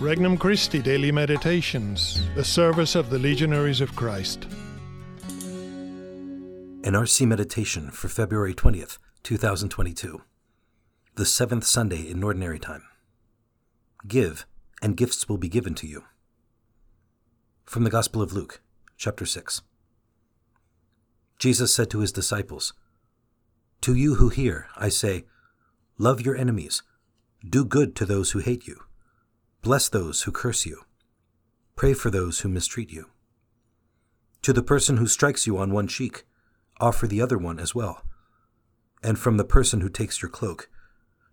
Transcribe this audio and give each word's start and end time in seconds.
Regnum 0.00 0.38
Christi 0.38 0.80
Daily 0.80 1.10
Meditations, 1.10 2.22
the 2.36 2.44
service 2.44 2.94
of 2.94 3.10
the 3.10 3.18
Legionaries 3.18 3.80
of 3.80 3.96
Christ. 3.96 4.44
An 6.84 6.92
RC 6.94 7.26
Meditation 7.26 7.90
for 7.90 8.06
February 8.06 8.54
20th, 8.54 8.98
2022. 9.24 10.22
The 11.16 11.26
seventh 11.26 11.64
Sunday 11.64 12.08
in 12.08 12.22
Ordinary 12.22 12.60
Time. 12.60 12.84
Give, 14.06 14.46
and 14.80 14.96
gifts 14.96 15.28
will 15.28 15.36
be 15.36 15.48
given 15.48 15.74
to 15.74 15.88
you. 15.88 16.04
From 17.64 17.82
the 17.82 17.90
Gospel 17.90 18.22
of 18.22 18.32
Luke, 18.32 18.60
chapter 18.96 19.26
6. 19.26 19.62
Jesus 21.40 21.74
said 21.74 21.90
to 21.90 21.98
his 21.98 22.12
disciples, 22.12 22.72
To 23.80 23.96
you 23.96 24.14
who 24.14 24.28
hear, 24.28 24.68
I 24.76 24.90
say, 24.90 25.24
Love 25.98 26.20
your 26.20 26.36
enemies, 26.36 26.84
do 27.44 27.64
good 27.64 27.96
to 27.96 28.06
those 28.06 28.30
who 28.30 28.38
hate 28.38 28.68
you 28.68 28.84
Bless 29.62 29.88
those 29.88 30.22
who 30.22 30.32
curse 30.32 30.64
you. 30.64 30.82
Pray 31.74 31.92
for 31.92 32.10
those 32.10 32.40
who 32.40 32.48
mistreat 32.48 32.90
you. 32.90 33.06
To 34.42 34.52
the 34.52 34.62
person 34.62 34.98
who 34.98 35.06
strikes 35.06 35.46
you 35.46 35.58
on 35.58 35.72
one 35.72 35.88
cheek, 35.88 36.24
offer 36.80 37.06
the 37.06 37.20
other 37.20 37.36
one 37.38 37.58
as 37.58 37.74
well. 37.74 38.02
And 39.02 39.18
from 39.18 39.36
the 39.36 39.44
person 39.44 39.80
who 39.80 39.88
takes 39.88 40.22
your 40.22 40.30
cloak, 40.30 40.70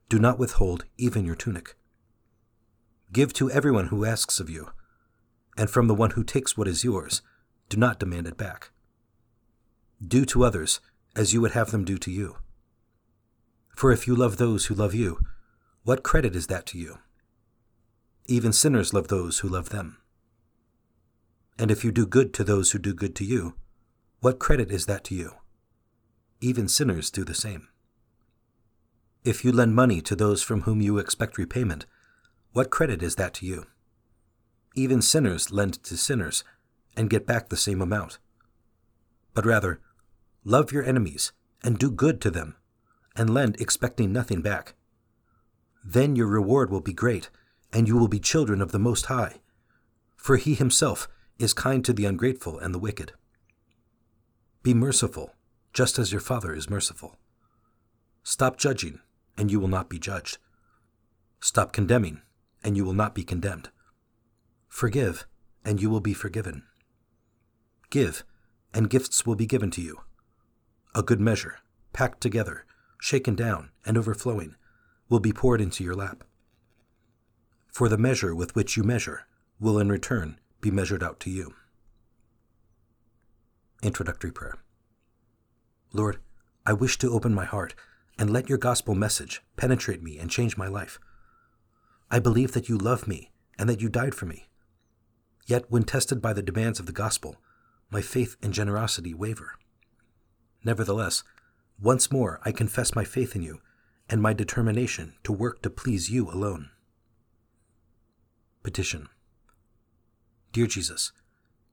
do 0.09 0.19
not 0.19 0.39
withhold 0.39 0.85
even 0.97 1.25
your 1.25 1.35
tunic. 1.35 1.75
Give 3.11 3.31
to 3.33 3.49
everyone 3.51 3.87
who 3.87 4.05
asks 4.05 4.39
of 4.39 4.49
you, 4.49 4.71
and 5.57 5.69
from 5.69 5.87
the 5.87 5.95
one 5.95 6.11
who 6.11 6.23
takes 6.23 6.57
what 6.57 6.67
is 6.67 6.83
yours, 6.83 7.21
do 7.69 7.77
not 7.77 7.99
demand 7.99 8.27
it 8.27 8.37
back. 8.37 8.71
Do 10.05 10.25
to 10.25 10.43
others 10.43 10.79
as 11.15 11.33
you 11.33 11.41
would 11.41 11.51
have 11.51 11.71
them 11.71 11.85
do 11.85 11.97
to 11.99 12.11
you. 12.11 12.37
For 13.75 13.91
if 13.91 14.07
you 14.07 14.15
love 14.15 14.37
those 14.37 14.65
who 14.65 14.75
love 14.75 14.93
you, 14.93 15.19
what 15.83 16.03
credit 16.03 16.35
is 16.35 16.47
that 16.47 16.65
to 16.67 16.77
you? 16.77 16.97
Even 18.27 18.51
sinners 18.51 18.93
love 18.93 19.07
those 19.07 19.39
who 19.39 19.49
love 19.49 19.69
them. 19.69 19.97
And 21.59 21.69
if 21.69 21.83
you 21.83 21.91
do 21.91 22.07
good 22.07 22.33
to 22.33 22.43
those 22.43 22.71
who 22.71 22.79
do 22.79 22.93
good 22.93 23.15
to 23.17 23.25
you, 23.25 23.55
what 24.19 24.39
credit 24.39 24.71
is 24.71 24.87
that 24.87 25.03
to 25.05 25.15
you? 25.15 25.35
Even 26.41 26.67
sinners 26.67 27.11
do 27.11 27.23
the 27.23 27.35
same. 27.35 27.67
If 29.23 29.45
you 29.45 29.51
lend 29.51 29.75
money 29.75 30.01
to 30.01 30.15
those 30.15 30.41
from 30.41 30.61
whom 30.61 30.81
you 30.81 30.97
expect 30.97 31.37
repayment, 31.37 31.85
what 32.51 32.71
credit 32.71 33.03
is 33.03 33.15
that 33.15 33.33
to 33.35 33.45
you? 33.45 33.65
Even 34.75 35.01
sinners 35.01 35.51
lend 35.51 35.83
to 35.83 35.95
sinners 35.95 36.43
and 36.97 37.09
get 37.09 37.25
back 37.25 37.49
the 37.49 37.57
same 37.57 37.81
amount. 37.81 38.17
But 39.33 39.45
rather, 39.45 39.79
love 40.43 40.71
your 40.71 40.83
enemies 40.83 41.31
and 41.63 41.77
do 41.77 41.89
good 41.91 42.21
to 42.21 42.31
them, 42.31 42.55
and 43.15 43.33
lend 43.33 43.59
expecting 43.59 44.11
nothing 44.11 44.41
back. 44.41 44.75
Then 45.83 46.15
your 46.15 46.27
reward 46.27 46.69
will 46.69 46.81
be 46.81 46.93
great 46.93 47.29
and 47.75 47.89
you 47.89 47.97
will 47.97 48.07
be 48.07 48.21
children 48.21 48.61
of 48.61 48.71
the 48.71 48.79
Most 48.79 49.07
High, 49.07 49.41
for 50.15 50.37
he 50.37 50.53
himself 50.53 51.09
is 51.37 51.53
kind 51.53 51.83
to 51.83 51.91
the 51.91 52.05
ungrateful 52.05 52.57
and 52.57 52.73
the 52.73 52.79
wicked. 52.79 53.11
Be 54.63 54.73
merciful, 54.73 55.35
just 55.73 55.99
as 55.99 56.09
your 56.09 56.21
Father 56.21 56.55
is 56.55 56.69
merciful. 56.69 57.17
Stop 58.23 58.57
judging, 58.57 59.01
and 59.37 59.51
you 59.51 59.59
will 59.59 59.67
not 59.67 59.89
be 59.89 59.99
judged. 59.99 60.37
Stop 61.41 61.73
condemning, 61.73 62.21
and 62.63 62.77
you 62.77 62.85
will 62.85 62.93
not 62.93 63.13
be 63.13 63.25
condemned. 63.25 63.67
Forgive, 64.69 65.27
and 65.65 65.81
you 65.81 65.89
will 65.89 65.99
be 65.99 66.13
forgiven. 66.13 66.63
Give, 67.89 68.23
and 68.73 68.89
gifts 68.89 69.25
will 69.25 69.35
be 69.35 69.45
given 69.45 69.69
to 69.71 69.81
you. 69.81 69.99
A 70.95 71.03
good 71.03 71.19
measure, 71.19 71.57
packed 71.91 72.21
together, 72.21 72.63
shaken 73.01 73.35
down, 73.35 73.71
and 73.85 73.97
overflowing, 73.97 74.55
will 75.09 75.19
be 75.19 75.33
poured 75.33 75.59
into 75.59 75.83
your 75.83 75.93
lap 75.93 76.23
for 77.75 77.89
the 77.89 77.97
measure 77.97 78.33
with 78.33 78.55
which 78.55 78.77
you 78.77 78.83
measure 78.83 79.27
will 79.59 79.77
in 79.77 79.89
return 79.89 80.39
be 80.61 80.71
measured 80.71 81.03
out 81.03 81.19
to 81.19 81.29
you. 81.29 81.53
Introductory 83.83 84.31
Prayer 84.31 84.55
Lord, 85.91 86.19
I 86.65 86.71
wish 86.71 86.97
to 86.99 87.11
open 87.11 87.35
my 87.35 87.43
heart 87.43 87.75
and 88.17 88.31
let 88.31 88.47
your 88.47 88.57
gospel 88.57 88.95
message 88.95 89.41
penetrate 89.57 90.01
me 90.01 90.17
and 90.17 90.31
change 90.31 90.55
my 90.55 90.69
life. 90.69 90.99
I 92.09 92.19
believe 92.19 92.53
that 92.53 92.69
you 92.69 92.77
love 92.77 93.09
me 93.09 93.33
and 93.59 93.67
that 93.67 93.81
you 93.81 93.89
died 93.89 94.15
for 94.15 94.25
me. 94.25 94.45
Yet, 95.45 95.65
when 95.67 95.83
tested 95.83 96.21
by 96.21 96.31
the 96.31 96.41
demands 96.41 96.79
of 96.79 96.85
the 96.85 96.93
gospel, 96.93 97.35
my 97.91 97.99
faith 97.99 98.37
and 98.41 98.53
generosity 98.53 99.13
waver. 99.13 99.51
Nevertheless, 100.63 101.25
once 101.77 102.09
more 102.09 102.39
I 102.45 102.53
confess 102.53 102.95
my 102.95 103.03
faith 103.03 103.35
in 103.35 103.41
you 103.41 103.59
and 104.09 104.21
my 104.21 104.31
determination 104.31 105.15
to 105.25 105.33
work 105.33 105.61
to 105.63 105.69
please 105.69 106.09
you 106.09 106.31
alone. 106.31 106.69
Petition 108.75 109.07
Dear 110.51 110.67
Jesus, 110.67 111.13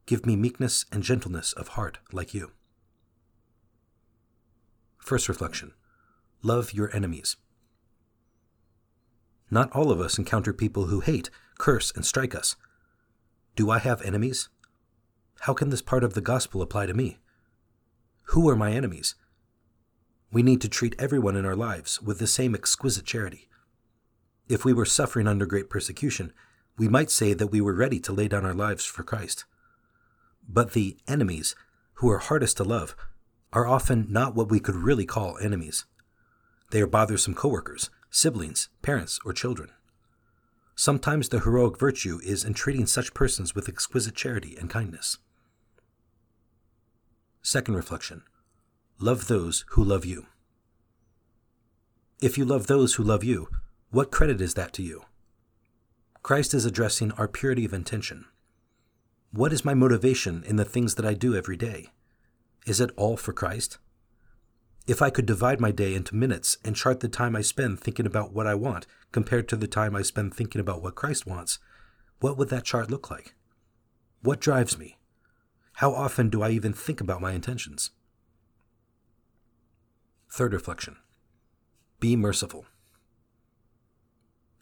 give 0.07 0.25
me 0.25 0.37
meekness 0.37 0.85
and 0.93 1.03
gentleness 1.03 1.53
of 1.53 1.75
heart 1.75 1.99
like 2.13 2.33
you. 2.33 2.53
First 4.99 5.29
reflection 5.29 5.73
Love 6.43 6.73
your 6.73 6.95
enemies. 6.95 7.35
Not 9.51 9.73
all 9.73 9.91
of 9.91 10.01
us 10.01 10.17
encounter 10.17 10.53
people 10.53 10.87
who 10.87 11.01
hate, 11.01 11.29
curse, 11.59 11.91
and 11.91 12.07
strike 12.07 12.37
us. 12.37 12.55
Do 13.57 13.69
I 13.69 13.81
have 13.81 14.01
enemies? 14.03 14.49
How 15.41 15.55
can 15.55 15.71
this 15.71 15.83
part 15.83 16.05
of 16.05 16.15
the 16.15 16.21
gospel 16.21 16.63
apply 16.63 16.87
to 16.87 16.95
me? 16.95 17.19
Who 18.27 18.49
are 18.49 18.55
my 18.55 18.71
enemies? 18.71 19.17
We 20.31 20.45
need 20.45 20.61
to 20.61 20.69
treat 20.69 20.95
everyone 21.01 21.35
in 21.35 21.47
our 21.47 21.57
lives 21.57 22.01
with 22.01 22.21
the 22.21 22.29
same 22.29 22.55
exquisite 22.55 23.07
charity. 23.07 23.49
If 24.49 24.65
we 24.65 24.73
were 24.73 24.85
suffering 24.85 25.27
under 25.27 25.47
great 25.47 25.69
persecution, 25.69 26.33
we 26.83 26.89
might 26.89 27.13
say 27.13 27.33
that 27.33 27.53
we 27.53 27.61
were 27.61 27.73
ready 27.73 28.01
to 28.01 28.13
lay 28.13 28.27
down 28.27 28.45
our 28.45 28.53
lives 28.53 28.85
for 28.85 29.05
Christ. 29.05 29.45
But 30.49 30.73
the 30.73 30.97
enemies, 31.07 31.55
who 31.95 32.11
are 32.11 32.19
hardest 32.19 32.57
to 32.57 32.65
love, 32.65 32.97
are 33.53 33.69
often 33.69 34.09
not 34.11 34.35
what 34.35 34.51
we 34.51 34.59
could 34.59 34.75
really 34.75 35.07
call 35.07 35.39
enemies. 35.39 35.85
They 36.73 36.81
are 36.81 36.89
bothersome 36.89 37.37
coworkers, 37.37 37.89
siblings, 38.11 38.69
parents, 38.83 39.21
or 39.25 39.33
children. 39.33 39.71
Sometimes 40.75 41.29
the 41.29 41.39
heroic 41.39 41.79
virtue 41.79 42.19
is 42.25 42.43
in 42.43 42.53
treating 42.53 42.87
such 42.87 43.15
persons 43.15 43.55
with 43.55 43.69
exquisite 43.69 44.17
charity 44.17 44.57
and 44.59 44.69
kindness. 44.69 45.19
Second 47.43 47.77
reflection 47.77 48.25
Love 48.99 49.29
those 49.29 49.65
who 49.69 49.85
love 49.85 50.05
you. 50.05 50.27
If 52.21 52.37
you 52.37 52.45
love 52.45 52.67
those 52.67 52.95
who 52.95 53.05
love 53.05 53.23
you, 53.23 53.47
what 53.91 54.11
credit 54.11 54.41
is 54.41 54.55
that 54.55 54.73
to 54.73 54.83
you? 54.83 55.05
Christ 56.23 56.55
is 56.55 56.65
addressing 56.65 57.11
our 57.13 57.27
purity 57.27 57.65
of 57.65 57.73
intention. 57.73 58.27
What 59.33 59.53
is 59.53 59.65
my 59.65 59.75
motivation 59.75 60.45
in 60.45 60.55
the 60.55 60.65
things 60.65 60.95
that 60.95 61.05
I 61.05 61.15
do 61.15 61.35
every 61.35 61.57
day? 61.57 61.89
Is 62.65 62.81
it 62.81 62.91
all 62.97 63.17
for 63.17 63.33
Christ? 63.33 63.79
If 64.87 65.03
I 65.03 65.11
could 65.11 65.27
divide 65.27 65.61
my 65.61 65.73
day 65.73 65.95
into 65.95 66.15
minutes 66.15 66.59
and 66.65 66.77
chart 66.77 67.01
the 67.01 67.09
time 67.09 67.35
I 67.35 67.41
spend 67.41 67.81
thinking 67.81 68.07
about 68.07 68.33
what 68.33 68.47
I 68.47 68.55
want 68.55 68.87
compared 69.11 69.49
to 69.49 69.57
the 69.57 69.67
time 69.67 69.97
I 69.97 70.03
spend 70.03 70.33
thinking 70.33 70.61
about 70.61 70.81
what 70.81 70.95
Christ 70.95 71.27
wants, 71.27 71.59
what 72.21 72.39
would 72.39 72.51
that 72.51 72.65
chart 72.65 72.89
look 72.89 73.11
like? 73.11 73.35
What 74.21 74.41
drives 74.41 74.79
me? 74.79 74.99
How 75.75 75.93
often 75.93 76.29
do 76.29 76.43
I 76.43 76.51
even 76.51 76.73
think 76.73 77.01
about 77.01 77.21
my 77.21 77.33
intentions? 77.33 77.91
Third 80.31 80.53
reflection 80.53 80.99
Be 81.99 82.15
merciful. 82.15 82.67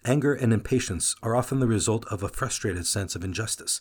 Anger 0.05 0.35
and 0.35 0.53
impatience 0.53 1.15
are 1.23 1.37
often 1.37 1.61
the 1.61 1.67
result 1.67 2.07
of 2.07 2.23
a 2.23 2.29
frustrated 2.29 2.87
sense 2.87 3.15
of 3.15 3.25
injustice. 3.25 3.81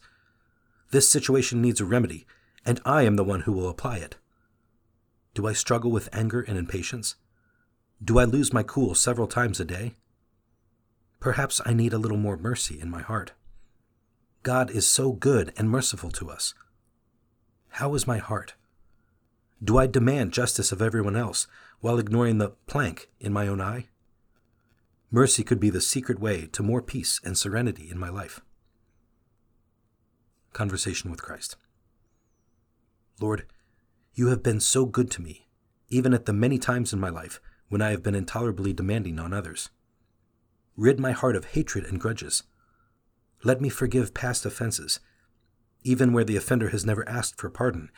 This 0.91 1.09
situation 1.09 1.61
needs 1.61 1.79
a 1.79 1.85
remedy, 1.85 2.25
and 2.65 2.81
I 2.83 3.03
am 3.03 3.15
the 3.15 3.23
one 3.23 3.41
who 3.41 3.53
will 3.53 3.69
apply 3.69 3.97
it. 3.97 4.17
Do 5.33 5.47
I 5.47 5.53
struggle 5.53 5.91
with 5.91 6.09
anger 6.11 6.41
and 6.41 6.57
impatience? 6.57 7.15
Do 8.03 8.19
I 8.19 8.25
lose 8.25 8.51
my 8.51 8.63
cool 8.63 8.95
several 8.95 9.27
times 9.27 9.59
a 9.59 9.65
day? 9.65 9.93
Perhaps 11.19 11.61
I 11.65 11.73
need 11.73 11.93
a 11.93 11.97
little 11.97 12.17
more 12.17 12.37
mercy 12.37 12.79
in 12.79 12.89
my 12.89 13.01
heart. 13.01 13.33
God 14.43 14.71
is 14.71 14.87
so 14.87 15.11
good 15.11 15.53
and 15.57 15.69
merciful 15.69 16.11
to 16.11 16.29
us. 16.29 16.53
How 17.73 17.93
is 17.93 18.07
my 18.07 18.17
heart? 18.17 18.55
Do 19.61 19.77
I 19.77 19.87
demand 19.87 20.31
justice 20.31 20.71
of 20.71 20.81
everyone 20.81 21.15
else 21.15 21.47
while 21.81 21.99
ignoring 21.99 22.37
the 22.37 22.51
plank 22.67 23.09
in 23.19 23.33
my 23.33 23.47
own 23.47 23.61
eye? 23.61 23.87
Mercy 25.11 25.43
could 25.43 25.59
be 25.59 25.71
the 25.71 25.81
secret 25.81 26.19
way 26.19 26.45
to 26.47 26.61
more 26.61 26.81
peace 26.83 27.19
and 27.23 27.35
serenity 27.35 27.89
in 27.89 27.97
my 27.97 28.09
life. 28.09 28.41
Conversation 30.53 31.09
with 31.09 31.21
Christ. 31.21 31.55
Lord, 33.19 33.47
you 34.13 34.27
have 34.27 34.43
been 34.43 34.59
so 34.59 34.85
good 34.85 35.09
to 35.11 35.21
me, 35.21 35.47
even 35.89 36.13
at 36.13 36.25
the 36.25 36.33
many 36.33 36.59
times 36.59 36.93
in 36.93 36.99
my 36.99 37.09
life 37.09 37.41
when 37.69 37.81
I 37.81 37.89
have 37.89 38.03
been 38.03 38.15
intolerably 38.15 38.71
demanding 38.71 39.19
on 39.19 39.33
others. 39.33 39.69
Rid 40.75 40.99
my 40.99 41.11
heart 41.11 41.35
of 41.35 41.45
hatred 41.45 41.85
and 41.85 41.99
grudges. 41.99 42.43
Let 43.43 43.61
me 43.61 43.69
forgive 43.69 44.13
past 44.13 44.45
offenses, 44.45 44.99
even 45.83 46.13
where 46.13 46.23
the 46.23 46.37
offender 46.37 46.69
has 46.69 46.85
never 46.85 47.07
asked 47.09 47.39
for 47.39 47.49
pardon, 47.49 47.89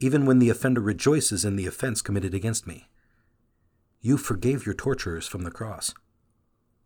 even 0.00 0.26
when 0.26 0.38
the 0.38 0.50
offender 0.50 0.80
rejoices 0.80 1.44
in 1.44 1.56
the 1.56 1.66
offense 1.66 2.02
committed 2.02 2.34
against 2.34 2.66
me. 2.66 2.88
You 4.00 4.16
forgave 4.16 4.66
your 4.66 4.74
torturers 4.74 5.26
from 5.26 5.42
the 5.42 5.50
cross. 5.50 5.94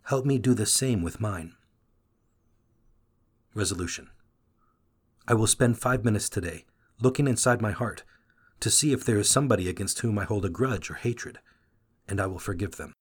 Help 0.05 0.25
me 0.25 0.39
do 0.39 0.55
the 0.55 0.67
same 0.67 1.03
with 1.03 1.21
mine. 1.21 1.55
Resolution 3.55 4.11
I 5.29 5.35
will 5.35 5.47
spend 5.47 5.79
five 5.79 6.05
minutes 6.05 6.29
today 6.29 6.65
looking 7.01 7.29
inside 7.29 7.61
my 7.61 7.73
heart 7.73 8.03
to 8.61 8.71
see 8.71 8.93
if 8.93 9.05
there 9.05 9.19
is 9.19 9.29
somebody 9.29 9.69
against 9.69 10.01
whom 10.01 10.19
I 10.19 10.25
hold 10.25 10.45
a 10.45 10.49
grudge 10.49 10.91
or 10.91 10.95
hatred, 10.95 11.41
and 12.09 12.21
I 12.21 12.27
will 12.27 12.39
forgive 12.39 12.77
them. 12.77 12.93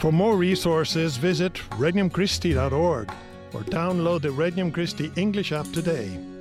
For 0.00 0.12
more 0.12 0.36
resources, 0.36 1.16
visit 1.16 1.54
regnumchristi.org 1.70 3.10
or 3.52 3.60
download 3.62 4.22
the 4.22 4.28
Regnum 4.30 4.72
Christi 4.72 5.10
English 5.16 5.52
app 5.52 5.70
today. 5.72 6.35